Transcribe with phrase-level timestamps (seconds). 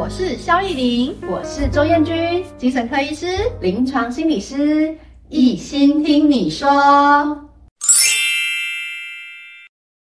[0.00, 3.26] 我是肖逸林，我是周燕君，精神科医师、
[3.60, 4.96] 临床心理师，
[5.28, 6.70] 一心听你说。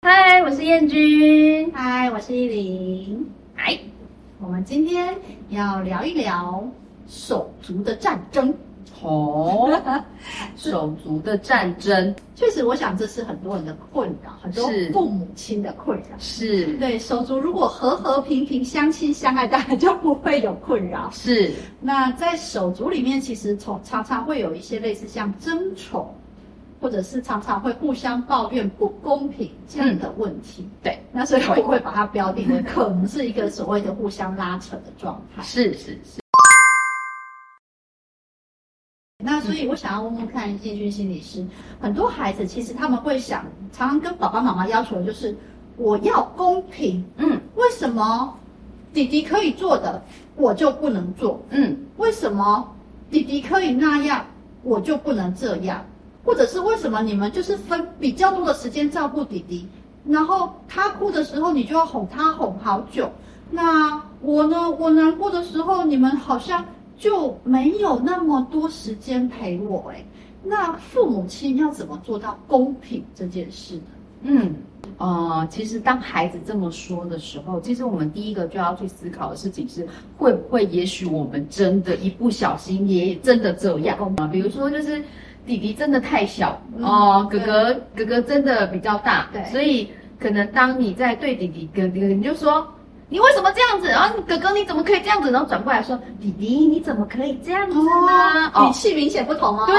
[0.02, 1.70] 嗨，我是燕君。
[1.74, 3.30] 嗨，我是艺林。
[3.56, 3.78] 嗨，
[4.40, 5.14] 我们今天
[5.50, 6.66] 要聊一聊
[7.06, 8.56] 手足的战争。
[9.04, 9.70] 哦，
[10.56, 16.06] 手足的战争， 确实，我想这是很多人的困扰，很多父母亲的困扰。
[16.18, 21.10] 是，对，手足如果和和平平、相亲相爱，当然就不会有困扰。
[21.12, 26.16] 是，那在手足里面，其实从常常会有一些类似像争宠，
[26.80, 30.64] 或者是常常会互相抱怨不公平这样的问题。
[30.64, 35.44] 嗯、对，那所以我会把它标定为可能是一个所谓的互相拉扯的状态。
[35.44, 36.23] 是是是。
[39.44, 41.46] 所以，我想要问问看，建军心理师，
[41.82, 45.36] 很多孩子其实他们会想，常常跟爸爸妈妈要求的就是，
[45.78, 47.04] 我要公平。
[47.18, 48.34] 嗯，为什么
[48.94, 50.02] 弟弟可以做的，
[50.36, 51.42] 我就不能做？
[51.50, 52.74] 嗯，为什么
[53.12, 54.26] 弟弟可以那样，
[54.64, 55.86] 我就不能这样？
[56.24, 59.68] 或者是为什么你们就是分比较多的时间照顾弟弟，
[60.06, 63.12] 然后他哭的时候，你就要哄他哄好久？
[63.52, 64.72] 那我呢？
[64.72, 66.66] 我难过的时候，你们好像。
[66.98, 70.04] 就没有那么多时间陪我哎，
[70.44, 73.82] 那父母亲要怎么做到公平这件事呢？
[74.22, 74.56] 嗯，
[74.98, 79.86] 呃，其实当孩子这么说的时候，其实我们第一个就要去思考的事情是，
[80.18, 84.28] 会不会也许我们真的一不小心也真的这样啊？
[84.28, 85.04] 比如说，就是
[85.46, 92.66] 弟弟真的太小哦，嗯，哥哥哥哥真的比较大，对，所以可能当你在对弟弟跟哥哥，你就说。
[93.14, 93.88] 你为什么这样子？
[93.90, 95.30] 然后哥哥你怎么可以这样子？
[95.30, 98.52] 然后转过来说，弟弟你怎么可以这样子呢？
[98.56, 99.68] 哦，语气明显不同哦。
[99.68, 99.78] 对，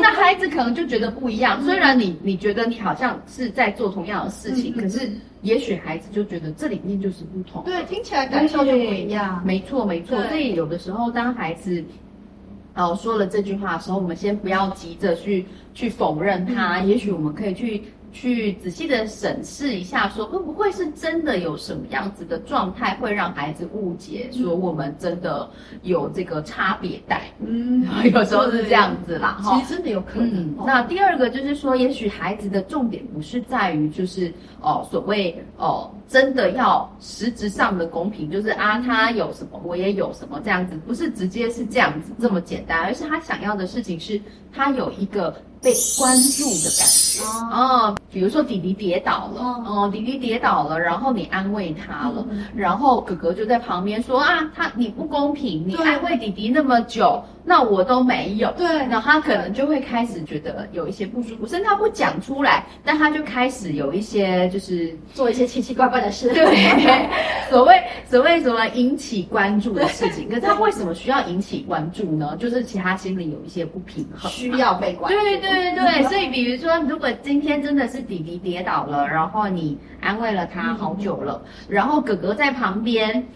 [0.00, 1.60] 那孩子可能就觉得不一样。
[1.64, 5.10] 虽然你你觉得你好像是在做同样的事情，可是
[5.42, 7.64] 也许孩子就觉得这里面就是不同。
[7.64, 9.42] 对，听起来感受就不一样。
[9.44, 10.22] 没错没错。
[10.28, 11.82] 所以有的时候当孩子
[12.76, 15.44] 哦说了这句话的时候，我们先不要急着去
[15.74, 17.82] 去否认他，也许我们可以去。
[18.18, 25.46] 去仔细的审视一下，说会不会是真的有什么样子的状态会让孩子误解，说我们真的
[25.82, 27.30] 有这个差别待。
[27.46, 30.30] 嗯， 有时候是这样子啦，哈，其实真的有可能。
[30.34, 44.18] 嗯，那第二个就是说，也许孩子的重点不是在于就是哦，所谓哦，真的要实质上的公平，就是啊，他有什么我也有什么这样子，不是直接是这样子这么简单，而是他想要的事情是
[44.50, 45.36] 他有一个。
[45.62, 57.22] 被关注的感觉啊、哦，比如说弟弟跌倒了，哦，弟弟跌倒了，然后你安慰他了，嗯、然后哥哥就在旁边说啊，他你不公平，你安慰弟弟那么久。
[57.48, 66.44] 那我都没有，对，然后他可能就会开始觉得有一些不舒服，甚至他不讲出来，但他就开始有一些就是做一些奇奇怪怪的事，对，
[67.48, 67.80] 所谓
[68.10, 72.36] 所谓什么引起关注的事情，可是他为什么需要引起关注呢？
[72.36, 75.20] 就是其他心里有一些不平衡，需要被关注。
[75.20, 83.26] 对对对对，所以比如说，如果今天真的是弟弟跌倒了，然后你安慰了他好久了，然后哥哥在旁边，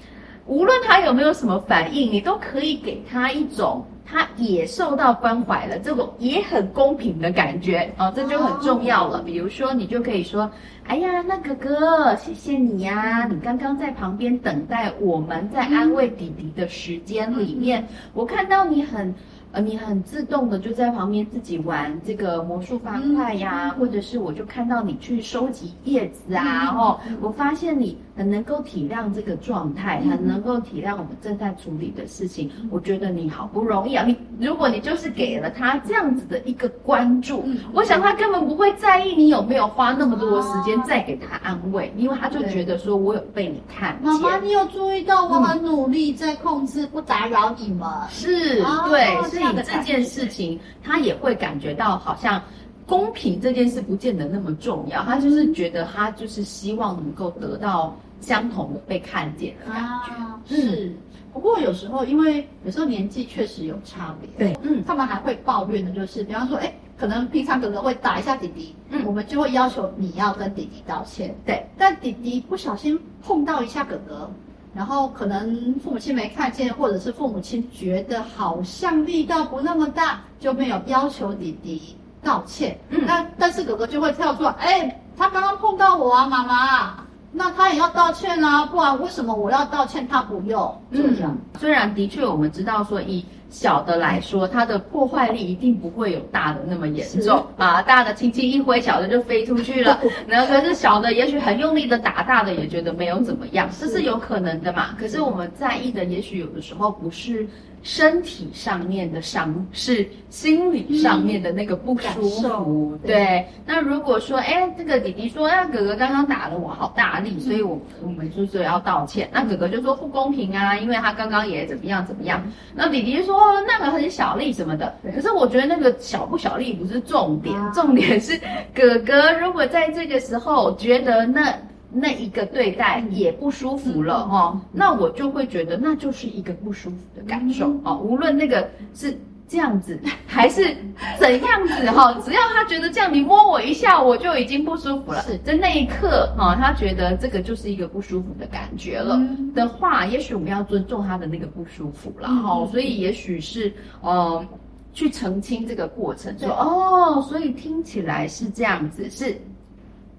[0.46, 3.84] 无论他有没有什么反应，你都可以给他一种。
[4.12, 9.22] 他也受到关怀了，这种也很公平的感觉啊，这就很重要了。
[9.22, 10.50] 比如说，你就可以说
[10.88, 19.14] ：“哎呀，那哥哥，谢谢你呀，你刚刚在旁边等待我们在安慰弟弟的时间里面，我看到你很。”
[19.52, 32.50] 呃，你很自动的就在旁边自己玩这个魔术方块呀，或者是我就看到你去收集叶子啊，然后我发现你很能够体谅这个状态，很能够体谅我们正在处理的事情。
[32.70, 44.12] 我觉得你好不容易啊，你如果你就是给了他这样子的一个关注，我想他根本不会在意你有没有花那么多的时间再给他安慰，因为他就觉得说我有被你看见。
[44.12, 47.88] 妈妈，你有注意到我很努力在控制不打扰你们？
[48.10, 49.20] 是，对。
[49.30, 52.42] 所以这件事情，他也会感觉到好像
[52.90, 60.12] 公平这件事不见得那么重要，他就是觉得他就是希望能够得到相同的被看见的感觉。
[60.12, 60.92] 啊、是，
[61.32, 74.28] 不过有时候因为有时候年纪确实有差别，对，嗯，他们还会抱怨的，就是比方说，哎，可能平常哥哥会打一下弟弟，嗯，我们就会要求你要跟弟弟道歉，对，但弟弟不小心碰到一下哥哥。
[74.72, 82.78] 然后可能父母亲没看见，或者是父母亲觉得好像力道不那么大，就没有要求弟弟道歉。
[82.90, 86.94] 嗯，那但是哥哥就会跳出来，哎，他刚刚碰到我啊，妈妈，
[87.32, 90.82] 那他也要道歉啊，不然为什么我要道歉，他不用？
[90.92, 91.30] 就这样。
[91.30, 99.98] 嗯，虽然的确我们知道说以小的来说，它的破坏力一定不会有大的那么严重啊，大的轻轻一挥，小的就飞出去了。
[100.28, 104.94] 然后可是小的也许很用力的打，大的也觉得没有怎么样，这是有可能的嘛。
[104.96, 107.48] 可是我们在意的，也许有的时候不是。
[107.82, 113.46] 身体上面的伤是心理上面的那个不舒服，嗯、对，对。
[113.64, 119.28] 那如果说，哎，这个弟弟说，那哥哥刚刚打了我好大力，所以我我们就是要道歉。
[119.32, 122.42] 那哥哥就说不公平啊，因为他刚刚也怎么样怎么样。
[122.74, 124.94] 那弟弟说那个很小力什么的。
[125.14, 128.38] 可是我觉得那个小不小力不是重点，重点是
[128.74, 131.54] 哥哥如果在这个时候觉得那。
[131.92, 137.96] 那一个对待也不舒服了哦，那我就会觉得那就是一个不舒服的感受哦。
[137.96, 140.76] 无论那个是这样子 还是
[141.18, 145.20] 怎样子哈，只要他觉得这样，你摸我一下，我就已经不舒服了。
[145.22, 149.20] 是在那一刻哈，他觉得这个就是一个不舒服的感觉了
[149.52, 152.64] 的话，也许我们要尊重他的那个不舒服了哈。
[152.70, 154.46] 所以也许是呃，
[154.92, 159.36] 去澄清这个过程，说哦，所以听起来是这样子，是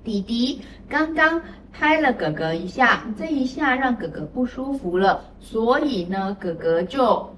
[0.03, 1.41] 弟弟刚刚。
[1.73, 7.33] 拍了哥哥一下，这一下让哥哥不舒服了，所以呢，哥哥就，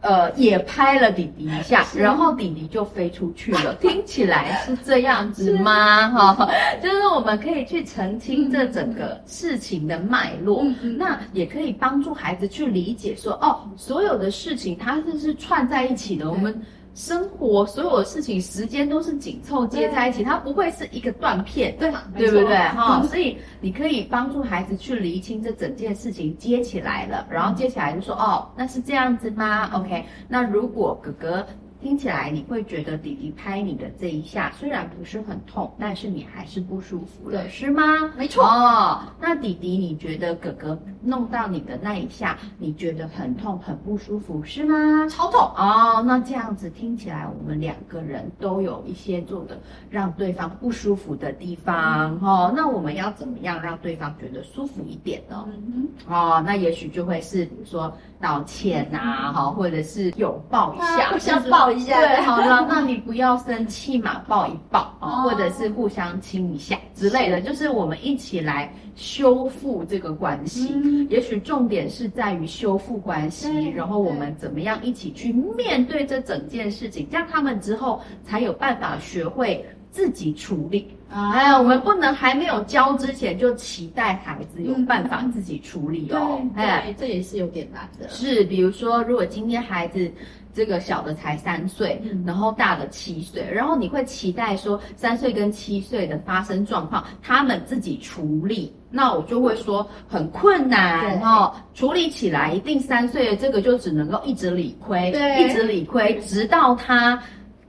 [0.00, 3.74] 呃，也拍了弟弟一下，然后弟弟就飞出去了。
[3.80, 6.08] 听起来是这样子吗？
[6.10, 6.50] 哈，
[6.82, 10.64] 就是我们可以去澄清这整个事情的脉络，
[10.98, 16.60] 那也可以帮助孩子去理解说，哦，所有的事情它是是串在一起的，我们。
[16.96, 22.56] 生活所有的事情，时间都是紧凑接在一起，它不会是一个断片，对，对不对？
[22.70, 31.46] 哈，所以你可以帮助孩子去厘清这整件事情接起来了，然后接起来就说，哦，那是这样子吗？OK，那如果哥哥。
[31.82, 37.82] 听起来你会觉得弟弟拍你的这一下虽然不是很痛，但是你还是不舒服了，是吗？
[38.16, 38.44] 没错。
[38.44, 45.06] 哦，那弟弟你觉得哥哥弄到你的那一下，你觉得很痛很不舒服是吗？
[45.08, 46.02] 超痛哦。
[46.06, 49.58] 那这样子听起来，我们两个人都有一些做的
[49.90, 52.52] 让对方不舒服的地方哦。
[52.56, 55.46] 那我们要怎么样让对方觉得舒服一点呢？
[55.48, 56.14] 嗯哼。
[56.14, 57.92] 哦，那也许就会是比如说。
[58.18, 70.74] 道歉呐，哈，或者是拥抱一下，互相抱一下，对，好了，那你不要生气嘛，抱一抱啊，或者是互相亲一下之类的，就是我们一起来修复这个关系。
[71.08, 80.88] 也许重点是在于修复关系，然后我们怎么样一起去面对这整件事情，这样他们之后才有办法学会自己处理。
[81.08, 86.40] 哎呀，我们不能还没有教之前就期待孩子有办法自己处理哦。
[86.56, 88.08] 哎，这也是有点难的。
[88.08, 90.10] 是，比如说，如果今天孩子
[90.56, 101.52] 这个小的才三岁，然后大的七岁，然后你会期待说三岁跟七岁的发生状况，他们自己处理，那我就会说很困难哦。
[101.74, 107.22] 处理起来一定三岁的这个就只能够一直理亏，对，一直理亏，直到他。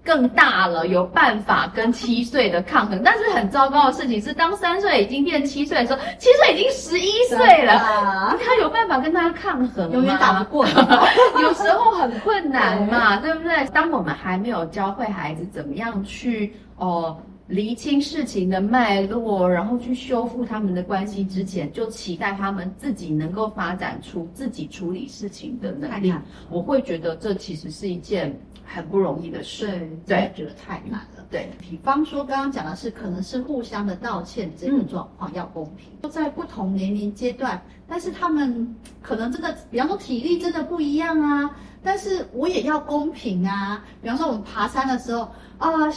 [0.07, 9.93] 更大了，有办法跟七岁的抗衡，但是很糟糕的事情是，当三岁已经变七岁的时候，七岁已经十一岁了，他有办法跟他抗衡吗？
[9.93, 10.65] 永远打不过，
[11.41, 13.65] 有时候很困难嘛，对不对？
[13.73, 26.13] 当我们还没有教会孩子怎么样去哦厘清事情的脉络，然后去修复他们的关系之前，就期待他们自己能够发展出自己处理事情的能力，
[26.49, 28.37] 我会觉得这其实是一件。
[28.69, 31.25] 很不容易的事，对，觉得太难了。
[31.31, 41.49] 对，比方说刚刚讲的是，可能是互相的道歉这个状况要公平，都在不同年龄阶段，但是他们可能真的，比方说体力真的不一样啊。
[41.81, 43.85] 但是我也要公平啊。
[44.01, 45.89] 比方说我们爬山的时候啊，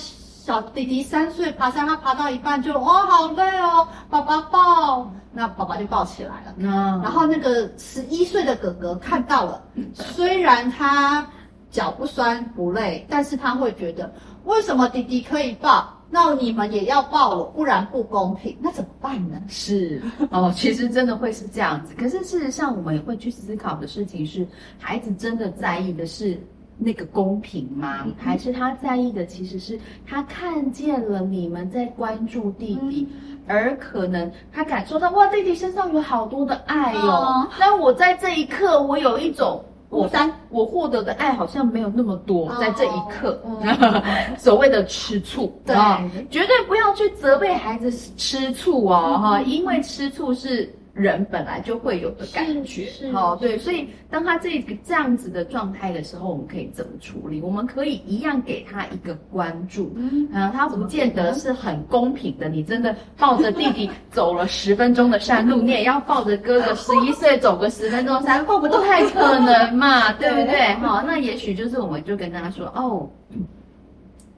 [0.43, 6.55] 小弟弟三岁爬山，他爬到一半就哦好累哦，爸爸抱，那爸爸就抱起来了。
[6.57, 6.67] 嗯，
[7.03, 11.27] 然后那个十一岁的哥哥看到了，虽然他。
[11.71, 19.41] 脚不酸不累，但是他会觉得为什么弟弟可以抱，那你们也要抱我，不然不公平，那怎么办呢？
[19.47, 21.95] 是哦，其实真的会是这样子。
[21.95, 24.45] 可是事实上，我们也会去思考的事情是，
[24.81, 26.45] 孩子真的在意的是
[26.81, 27.99] 那个公平吗？
[28.07, 37.49] 嗯、还是他在意的其实是他看见了你们在关注弟弟，嗯、而可能他感受到哇，弟弟身上有好多的爱哟、哦。
[37.59, 39.65] 那、嗯、我在这一刻，我有一种。
[39.91, 43.43] 我三，我获得的爱好像没有那么多，在这一刻，
[44.39, 57.41] 所谓的吃醋，啊，绝对不要去责备孩子吃醋哦，哈，因为吃醋是人本来就会有的感觉，好、哦，对，所以当他这个这样子的状态的时候，我们可以怎么处理？
[57.41, 62.49] 我们可以一样给他一个关注，嗯，啊，他不见得是很公平的。
[62.49, 70.75] 你真的抱着弟弟走了十分钟的山路，你也要抱着哥哥 十一岁走个十分钟山路，不太可能嘛， 对不对？
[70.75, 73.09] 好，那也许就是我们就跟他说，哦，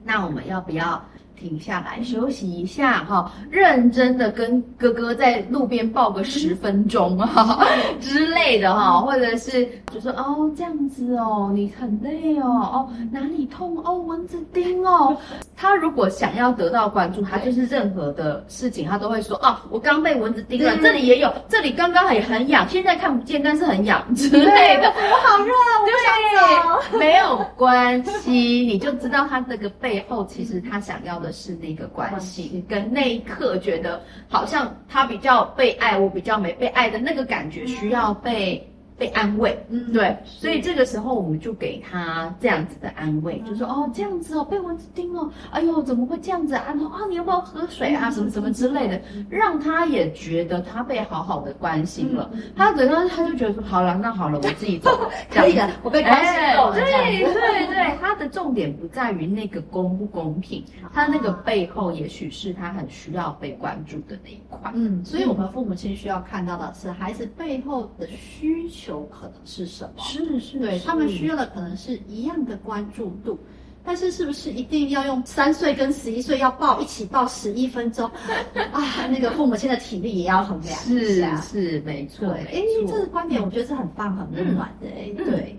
[0.03, 1.03] 那我们要不要？
[1.43, 7.67] 停下来休息一下哈，认真的跟哥哥在路边抱个十分钟哈
[7.99, 15.17] 之类的哈，或者是就说哦这样子哦，你很累哦哦哪里痛哦蚊子叮哦。
[15.57, 24.87] 他如果想要得到关注，他就是任何的事情他都会说哦，我刚被蚊子叮了，这里也有，这里刚刚也很痒，现在看不见但是很痒之类的。
[24.87, 26.97] 我好热，我不想走。
[26.97, 31.32] 没有关系，你就知道他这个背后其实他想要的。
[31.33, 38.65] 是那个关系，跟那一刻觉得好像他比较被爱，我比较没被爱的那个感觉，需要被。
[38.97, 46.63] 被安慰，嗯，对，所以这个时候我们就给他这样子的安慰，嗯、就说哦，这样子哦，被蚊子叮哦，哎呦，怎么会这样子啊？
[46.67, 48.11] 然后啊，你要不要喝水啊？
[48.11, 52.29] 什么什么之类的，让他也觉得他被好好的关心了。
[52.33, 56.75] 嗯、他等到他就觉得说，好了，那好了，我自己走了， 可以的，我被关心够了。
[56.75, 64.71] 对对对，他的重点不在于那个公不公平，他那个背后也许是他很需要被关注的那一块。
[64.75, 68.82] 嗯，所以我们父母亲需要看到的是孩子背后的需求。
[68.91, 70.03] 有可能是什么？
[70.03, 73.37] 是是，对他们需要的可能是一样的关注度，
[73.83, 78.09] 但是是不是一定要用三岁跟十一岁要抱一起抱十一分钟
[78.71, 79.07] 啊？
[79.07, 80.77] 那个父母亲的体力也要衡量。
[80.79, 84.87] 是是没错，哎，这个观点我觉得是很棒、很温暖的。
[84.87, 85.57] 哎，对。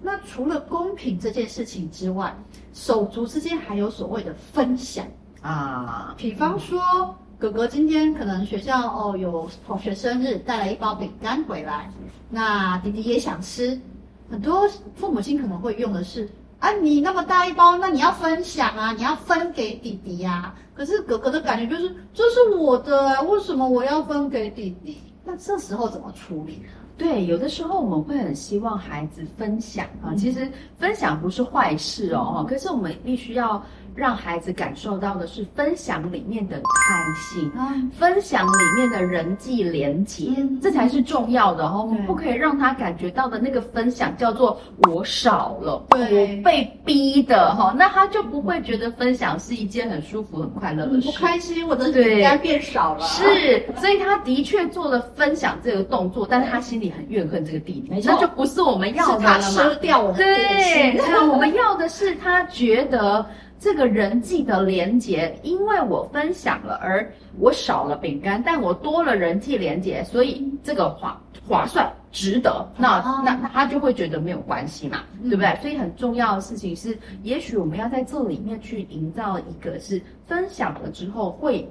[0.00, 2.32] 那除了公平这件事情之外，
[2.72, 5.06] 手足之间还有所谓的分享
[5.42, 7.14] 啊，比方说。
[7.38, 11.88] 哥哥今天可能学校哦有同学生日，带了一包饼干回来，
[12.28, 13.80] 那弟弟也想吃。
[14.28, 16.28] 很多父母亲可能会用的是
[16.58, 20.54] 啊，你那么大一包，那你要分享啊，你要分给弟弟呀、啊。
[20.74, 24.98] 可是哥哥的感觉就是这是我的，为什么我要分给弟弟？
[25.24, 26.64] 那这时候怎么处理？
[26.96, 33.62] 对，有的时候我们会很希望孩子分享啊，其实分享不是坏事哦，可是我们必须要。
[33.98, 41.84] 让孩子感受到的是分享里面的开心，嗯、分享里面的人际连结，嗯、这才是重要的哦。
[41.84, 44.56] 我们不可以让他感觉到的那个分享叫做
[44.88, 51.10] 我少了，对我被逼的哈，那他就不会觉得分享是一件很舒服、很快乐的事。
[51.10, 53.04] 不开心，我的饼干变少了。
[53.04, 59.40] 是，所以他的确做了分享这个动作，但是他心里很怨恨这个弟弟，那就不是我们要的了嘛。
[59.40, 63.26] 吃掉我的对，那我们要的是他觉得。
[63.60, 72.66] 这个人际的连接，因为我分享了，而我少了饼干，但我多了人际连接，所以这个划划算，值得。
[72.76, 75.58] 那那那他就会觉得没有关系嘛，对不对？
[75.60, 81.68] 所以很重要的事情是，也许我们要在这里面去营造一个是分享了之后会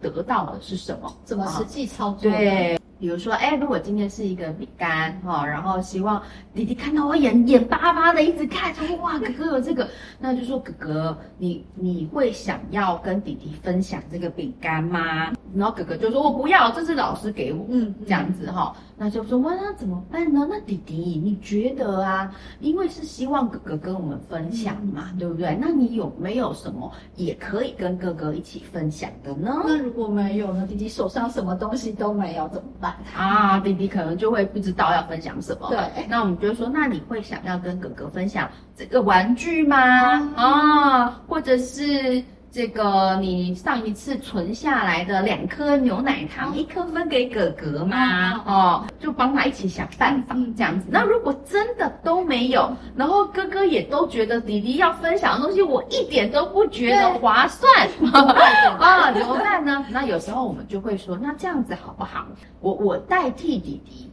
[0.00, 1.16] 得到的是什么？
[1.24, 2.30] 怎么实际操作？
[2.30, 2.78] 对。
[3.02, 6.22] 比如说，哎，如果今天是一个饼干哈，然后希望
[6.54, 9.88] 弟弟看到我眼眼巴巴的一直看，说哇，哥哥有这个，
[10.20, 15.32] 那就说哥哥，你你会想要跟弟弟分享这个饼干吗？
[15.52, 20.46] 然后哥哥就说我不要，这是老师给我，嗯，这样子哈，那就说哇，那怎么办呢？
[20.48, 22.32] 那弟弟你觉得啊？
[22.60, 25.58] 因为是希望哥哥跟我们分享嘛，对不对？
[25.60, 29.60] 那你有没有什么也可以跟哥哥一起分享的呢？
[29.66, 30.64] 那如果没有呢？
[30.68, 32.91] 弟弟手上什么东西都没有，怎么办？
[33.16, 35.68] 啊，弟弟可能就会不知道要分享什么。
[35.70, 39.76] 对，那我们就说，那你会想要跟哥哥分享这个玩具吗？
[39.76, 42.22] 啊，啊，或者是
[42.52, 47.96] 这个你上一次存下来的两颗牛奶糖，啊、一颗分给哥哥吗？
[47.96, 50.86] 啊、哦，就帮他一起想办法这样子。
[50.90, 59.86] 那如果真的都没有，然后哥哥也都觉得弟弟要分享的东西，我一点都不觉得划算啊， 怎么办呢？
[59.90, 62.26] 那有时候我们就会说，那这样子好不好？
[62.60, 64.10] 我我代替弟弟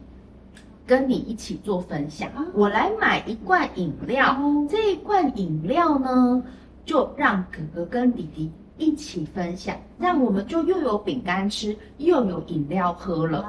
[0.86, 4.34] 跟你一起做分享，我来买一罐饮料，
[4.70, 6.42] 这一罐饮料呢，
[6.90, 13.46] 就让哥哥跟弟弟一起分享，这样我们就又有饼干吃，又有饮料喝了。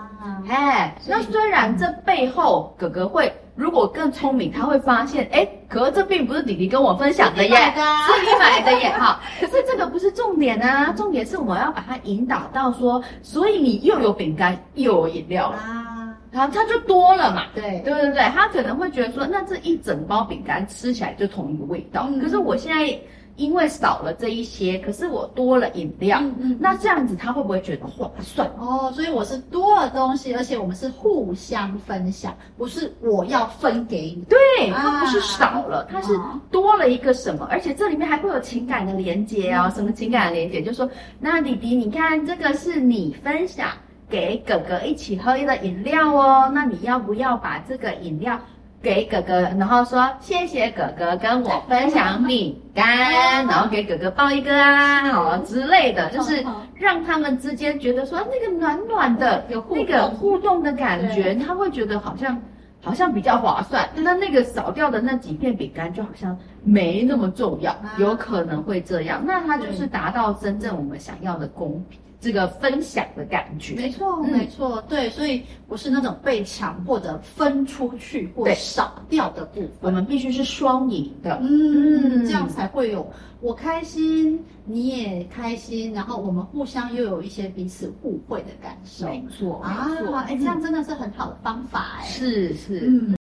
[0.47, 9.19] 哎，那虽然这背后哥哥会，如果更聪明，他会发现，哎，可是这并不是弟弟跟我分享的耶，是你买的耶，哈。
[9.39, 17.45] 可是这个不是重点啊，重点是我要把它引导到说，所以你又有饼干又有饮料了啊，然后它就多了嘛。
[17.55, 22.95] 对对对对，他可能会觉得说，那这一整包饼干吃起来就同一个味道，可是我现在。
[23.35, 28.49] 因为少了这一些，可是我多了饮料，嗯嗯，那这样子他会不会觉得划算？
[28.59, 34.23] 哦，所以我是多了东西，而且我们是互相分享，不是我要分给你。
[34.29, 36.19] 对，它不是少了，它是
[36.51, 39.71] 多了一个什么，而且这里面还会有情感的连接哦。
[39.73, 40.61] 什么情感的连接？
[40.61, 43.69] 就是说，那弟弟，你看这个是你分享
[44.09, 48.39] 给哥哥一起喝的饮料哦，那你要不要把这个饮料？
[48.81, 62.41] 给哥哥，然后说谢谢哥哥跟我分享饼干，然后给哥哥抱一个啊，好之类的，就是让他们之间觉得说那个暖暖的有那个互动的感觉，他会觉得好像
[62.81, 63.87] 好像比较划算。
[63.95, 69.21] 那那个少掉的那几片饼干就好像没那么重要，有可能会这样。
[69.23, 71.99] 那他就是达到真正我们想要的公平。
[72.21, 89.89] 这个分享的感觉，没错，没错，对，所以不是那种被强迫的分出去或少掉的部分，我们必须是双赢的，嗯，这样才会有我开心，你也开心，然后我们互相又有一些彼此互惠的感受，没错，啊，
[90.27, 93.15] 哎，这样真的是很好的方法，哎，是是，嗯，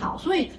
[0.00, 0.50] 好，所以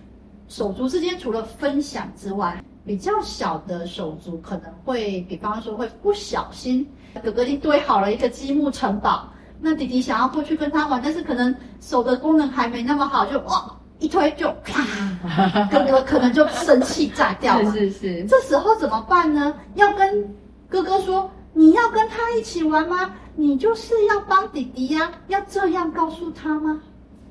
[0.47, 2.63] 手足之间除了分享之外。
[2.87, 6.87] 比较小的手足可能会，比方说会不小心，
[7.21, 9.27] 哥哥已经堆好了一个积木城堡，
[9.59, 17.69] 那弟弟想要过去跟他玩，但是可能手的功能还没那么好，就哇一推就啪，哥哥可能就生气炸掉了。
[17.75, 19.53] 是是是，这时候怎么办呢？
[19.75, 20.33] 要跟
[20.69, 23.13] 哥哥说，你要跟他一起玩吗？
[23.35, 26.79] 你就是要帮弟弟呀，要这样告诉他吗？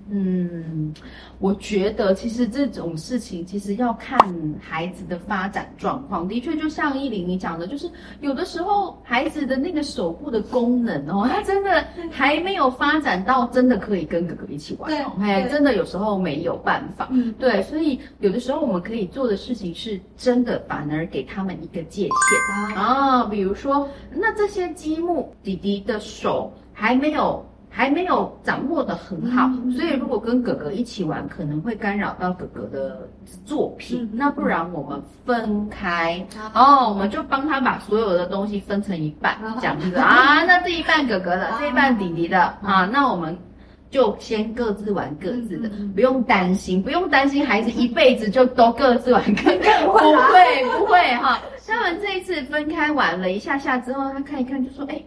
[0.09, 0.95] 嗯，
[1.39, 4.19] 我觉得其实这种事情其实要看
[4.61, 6.29] 孩子的发展状况。
[6.29, 15.13] 的确，就像依琳你讲的，就是有的时候孩子的那个手部的功能哦，他真的还没有发展到真的可以跟哥哥一起玩哦。
[15.21, 17.09] 哎，真的有时候没有办法。
[17.11, 27.45] 嗯，对，所以有的时候我们可以做的事情是真的反而给他们一个界限啊，比如说，那这些积木弟弟的手还没有。
[27.77, 33.07] 还没有掌握的很好，所以如果跟哥哥一起玩，可能会干扰到哥哥的
[33.45, 34.09] 作品。
[34.15, 40.43] 那不然我们分开哦，我们就帮他把所有的东西分成一半，这样子啊。
[40.47, 42.89] 那这一半哥哥的，这一半弟弟的啊。
[42.91, 43.37] 那我们
[43.91, 51.39] 就先各自玩各自的，不用担心，不用担心孩子一辈子就都各自玩各自， 不会不会哈。
[51.67, 54.99] 他们这一次分开玩了一下下之后，他看一看就说，哎。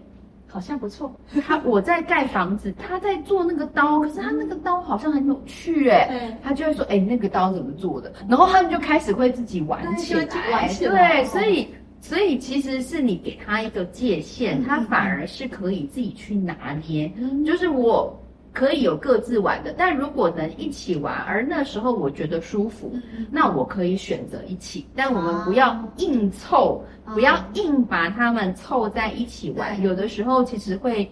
[0.52, 1.14] 好像不错，
[1.46, 8.12] 他我在盖房子，他在做那个刀，可是他那个刀好像很有趣哎，对他就会说哎，那个刀怎么做的？
[8.28, 11.68] 然后他们就开始会自己玩起来，对，所以
[12.02, 18.20] 所以其实是你给他一个界限，他反而是可以自己去拿捏，嗯、就是我。
[18.54, 22.92] 可以有各自玩的，但如果能一起玩，而那时候我觉得舒服，
[23.32, 24.86] 那我可以选择一起。
[24.96, 29.82] 但我们不要硬凑，不要硬把他们凑在一起玩。
[29.82, 31.10] 有的时候其实会。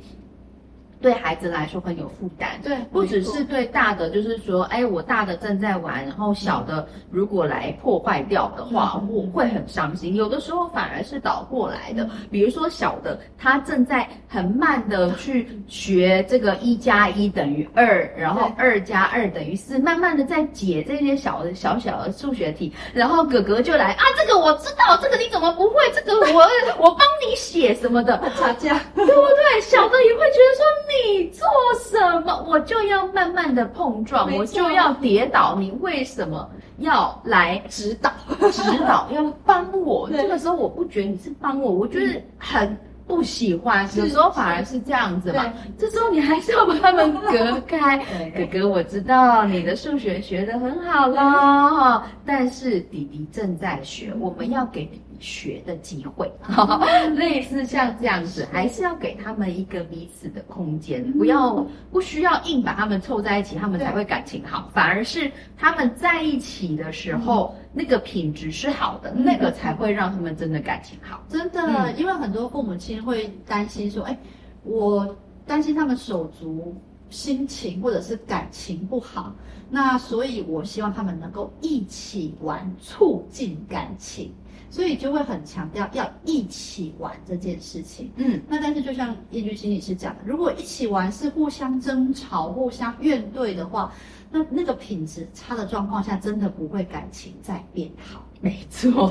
[1.00, 10.16] 对孩子来说很有负担，对，不只是对大的，就是说，哎，我大的正在玩，然后小的如果来破坏掉的话，我会很伤心。
[10.16, 25.76] 有的时候反而是倒过来的，比如说小的他正在很慢的去学这个一加一等于二，然后二加二等于四，慢慢的在解这些小的小小的数学题，然后哥哥就来啊，这个我知道，这个你怎么不会？
[25.94, 26.42] 这个我
[26.80, 29.62] 我帮你写什么的， 吵架，对不对？
[29.62, 30.66] 小的也会觉得说。
[30.88, 30.94] 你
[31.32, 31.48] 做
[31.80, 35.56] 什么，我就要慢慢的碰撞，我就要跌倒。
[35.58, 38.12] 你为什么要来指导？
[38.52, 40.10] 指导要帮我？
[40.10, 43.88] 这个时候我不觉得你是帮我，我觉得很不喜欢。
[43.96, 45.46] 有时候反而是这样子嘛。
[45.78, 47.98] 这时候你还是要把他们隔开。
[48.36, 54.90] 哥哥，我知道你的数学学得很好了，但是弟弟正在学，我们要给。
[55.20, 56.32] 学的机会，
[57.16, 71.24] 类似像这样子，还是要给他们一个彼此的空间，不要不需要硬把他们凑在一起，他们才会感情好，反而是他们在一起的时候，那个品质是好的，那个才会让他们真的感情好。
[71.30, 74.18] 真的，因为很多父母亲会担心说，哎，
[74.64, 76.76] 我担心他们手足
[77.10, 79.34] 心情或者是感情不好，
[79.70, 84.34] 那所以我希望他们能够一起玩，促进感情。
[84.70, 88.12] 所以就会很强调要一起玩这件事情。
[88.16, 93.92] 嗯，那但是就像叶君心理师讲的，如果一起玩是互相争吵、互相怨怼的话，
[94.32, 98.24] 那那个品质差的状况下，真的不会感情再变好。
[98.42, 99.10] 没错，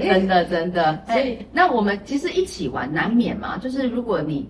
[0.00, 1.04] 真的真的。
[1.06, 4.48] 所以那我们其实一起玩难免嘛，就是如果你。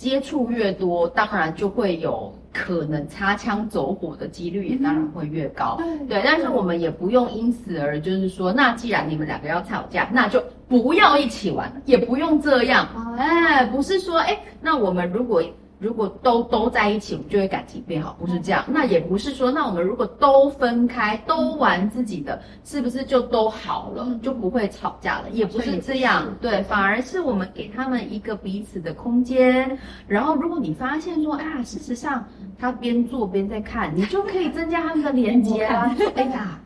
[0.00, 5.76] 接触越多，当然就会有可能擦枪走火的几率也当然会越高。
[5.80, 12.88] 嗯、对，但是我们也不用因此而就是说，那既然你们两个要吵架，那就不要一起玩，也不用这样。
[13.18, 15.42] 哎，不是说哎，那我们如果。
[15.80, 18.62] 如果都都在一起，我们就会感情变好，不是这样。
[18.68, 25.30] 那也不是说，那我们如果都分开，都玩自己的，是不是就都好了，就不会吵架了？
[25.30, 29.78] 也不是这样，对，反而是我们给他们一个彼此的空间。
[30.06, 32.26] 然后，如果你发现说，哎呀，事实上
[32.58, 35.96] 他边做边在看，你就可以增加他们的连接啊。
[36.14, 36.60] 哎呀，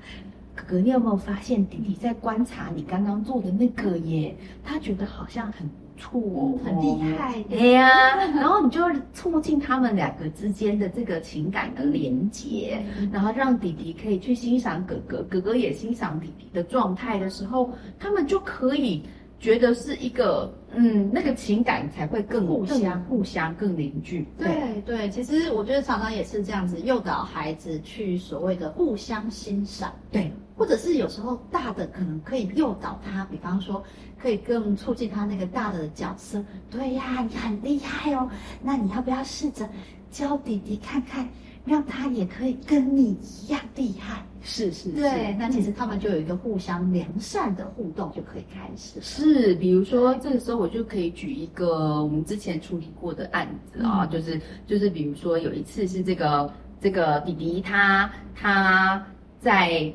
[0.56, 4.36] 哥哥，你有没有发现弟弟在观察你刚刚做的那个耶？
[4.64, 5.70] 他觉得好像很。
[5.96, 8.16] 错、哦，很厉害，对呀。
[8.34, 8.80] 然后你就
[9.12, 19.02] 促进他们两个之间的这个情感的连接，然后让弟弟可以去欣赏哥哥，哥哥也欣赏弟弟的状态的时候，他们就可以
[19.38, 24.26] 觉得是一个，嗯，那个情感才会更互相、互相更凝聚。
[24.38, 24.48] 对
[24.86, 30.32] 对，对，其实我觉得常常也是这样子诱导孩子去所谓的互相欣赏，对。
[30.56, 33.82] 或者是有时候大的可能可以诱导他，比方说
[34.20, 36.44] 可以更促进他那个大的角色。
[36.70, 38.30] 对呀，你很厉害哦，
[38.62, 39.68] 那你要不要试着
[40.10, 41.28] 教弟弟看看，
[41.64, 44.24] 让他也可以跟你一样厉害？
[44.42, 49.00] 是是，是，对，那其实他们就有一个互相良善的互动就可以开始。
[49.00, 59.04] 是，比如说这个时候我就可以举一个我们之前处理过的案子啊，嗯，就是就是比如说有一次是这个这个弟弟他他
[59.40, 59.92] 在。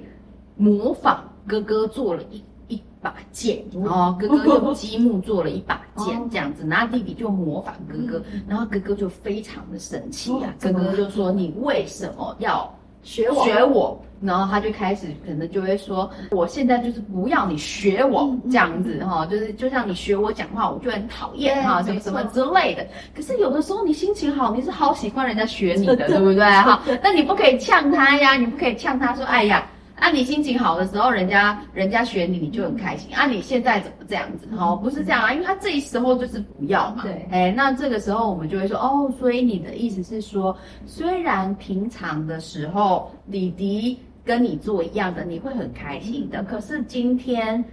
[0.59, 12.69] 模仿哥哥做了一一把剑，然后哥哥用积木做了一把剑，这样子，然后弟弟就模仿哥哥，然后哥哥就非常的生气啊，哥哥就说：“你为什么要
[13.01, 13.43] 学我？
[13.45, 22.85] 学我？”然后他就开始可能就会说：“我现在就是不要你学我这样子哈，就是就像你学我讲话，我就很讨厌哈，什么什么之类的。
[23.15, 26.83] 可是有的时候你心情好，你是好喜欢人家学你的， 对不对哈？
[27.01, 29.65] 那你不可以呛他呀，你不可以呛他说：哎呀。”
[29.99, 33.13] 啊，你心情好的时候，人家人家选你，你就很开心。
[33.15, 34.47] 啊，你现在怎么这样子？
[34.57, 37.03] 哦，不是这样啊，因为他这时候就是不要嘛。
[37.03, 47.63] 对，哎，那这个时候我们就会说，哦，所以你的意思是说，虽然平常的时候李迪跟你做一样的，你会很开心的，可是今天。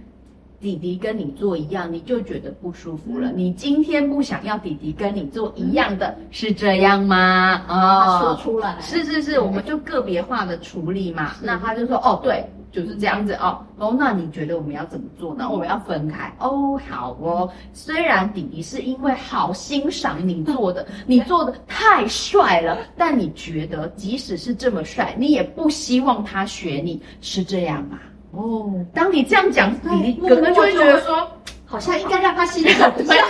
[0.59, 3.31] 弟弟跟你做一样，你就觉得不舒服了。
[3.31, 7.63] 你今天不想要弟弟跟你做一样的，是这样吗？
[7.67, 11.35] 啊，说出来，是是是，我们就个别化的处理嘛。
[11.41, 13.63] 那他就说，哦，对，就是这样子哦。
[13.77, 15.47] 哦，那你觉得我们要怎么做呢？
[15.47, 16.33] 我们要分开。
[16.39, 17.47] 哦，好哦。
[17.73, 27.99] 虽然弟弟是因为好欣赏你做的， 你做的太帅了，但你觉得即使是这么帅，你也不希望他学你，是这样吗？
[28.37, 29.73] 哦，当你这样讲，
[30.03, 31.27] 你哥哥就会觉得说，
[31.65, 33.15] 好像应该让他欣赏一下，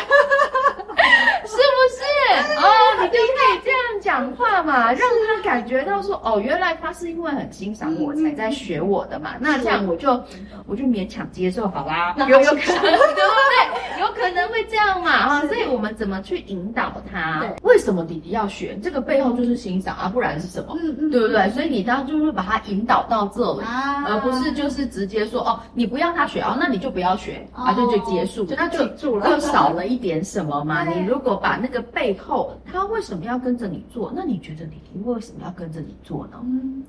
[3.08, 9.36] 就可以这样讲话嘛，让他感觉到说，哦，原来他是因为很欣赏我才在学我的嘛。
[9.40, 10.12] 那这样我就
[10.66, 12.16] 我就勉强接受，好啦？
[12.18, 14.00] 有有可能，对不对？
[14.00, 15.12] 有可能会这样嘛？
[15.12, 17.44] 啊，所以我们怎么去引导他？
[17.64, 18.78] 为什么弟弟要学？
[18.82, 20.78] 这个背后就是欣赏啊，不然是什么？
[20.82, 21.50] 嗯嗯，对不对？
[21.50, 23.62] 所以你当然就是把他引导到这里，
[24.06, 30.84] 而不是就是直接说哦，你不要他学哦，那你就不要学啊，就就结束，那就就少了一点什么嘛？
[30.88, 34.12] 你如果把那个背后他为什么要跟着你做？
[34.16, 36.40] 那你觉得弟弟为什么要跟着你做呢？
[36.42, 36.84] 嗯，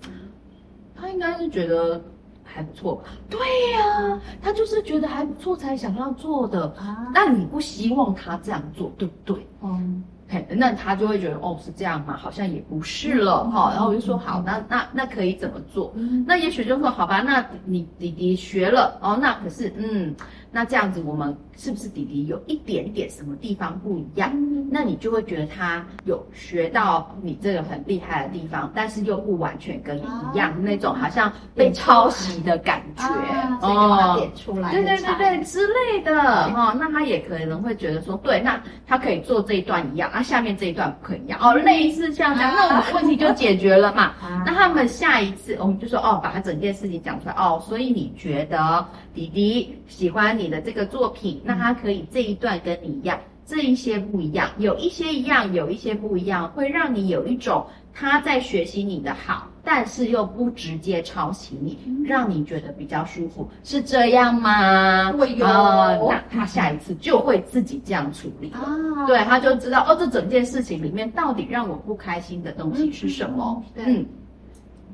[0.96, 2.02] 他应该是觉得
[2.42, 3.02] 还不错吧？
[3.28, 3.38] 对
[3.72, 7.10] 呀，他就是觉得还不错才想要做的啊。
[7.12, 9.46] 那你不希望他这样做，对不对？
[9.60, 10.02] 嗯。
[10.30, 12.16] 嘿，那他就会觉得哦，是这样嘛？
[12.16, 13.72] 好像也不是了哈、嗯。
[13.74, 15.92] 然后我就说好，那那那可以怎么做？
[15.94, 20.14] 嗯、那也许就说好吧，那你弟弟学了哦，那可是嗯，
[20.50, 24.30] 那这样子我们是不是弟弟有一点点什么地方不一样？
[24.32, 36.76] 嗯、那你就会觉得他有学到你这个很厉害的地方，但是又不完全跟你一样、啊、那种好像被抄袭的感觉、啊、哦，点出来，对对对对之类的哈、哦。
[36.78, 40.08] 那他也可能会觉得说，对，那他可以做这一段一样。
[40.14, 44.14] 那下面这一段不可以一样哦，类似像这样，那我们问题就解决了嘛。
[44.46, 47.60] 那他们下一次我们就说哦，把他整件事情讲出来哦。
[47.66, 59.48] 所以你觉得弟弟喜欢你的这个作品，那他可以这一段跟你一样，这一些不一样，有一些一样，有一些不一样，会让你有一种他在学习你的好。
[59.64, 65.12] 但是又不直接抄袭你，让你觉得比较舒服，是这样吗？
[65.12, 68.64] 会有，那他下一次就会自己这样处理啊。
[69.06, 73.62] 对，他就知道哦，这整件事情里面到底让我不开心的东西是什么？
[73.74, 74.06] 嗯，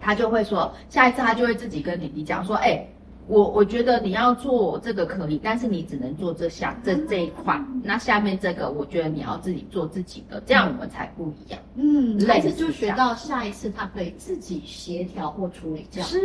[0.01, 2.85] 他就会说，下一次他就会自己跟弟弟讲说，哎。
[3.27, 11.59] 我我觉得你要做这个可以，但是你只能做这下这这一块，那下面这个我觉得你要自己做自己的，这样我们才不一样。
[11.77, 16.09] 嗯，孩子就学到下一次他可以自己协调或处理这样。
[16.09, 16.21] 是，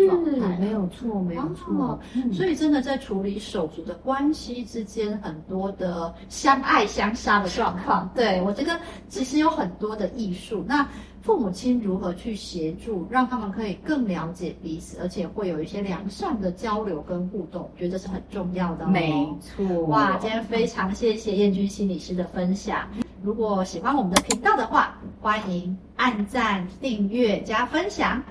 [0.59, 1.73] 没有错，没有错。
[1.73, 8.09] 哦嗯、所以真的在处理手足的关系之间，很多的相爱相杀的状况。
[8.13, 10.65] 对，我觉得其实有很多的艺术。
[10.67, 10.87] 那。
[11.21, 18.87] 父母亲如何去协助，让他们可以更了解彼此，而且会有一些良善的交流跟互动，我觉得这是很重要的哦。
[18.87, 22.87] 没错，哇，今天非常谢谢燕君心理师的分享。
[23.21, 28.23] 如果喜欢我们的频道的话，欢迎按赞、订阅、加分享。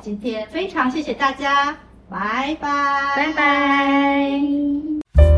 [0.00, 1.76] 今天非常谢谢大家，
[2.08, 5.35] 拜拜，拜拜。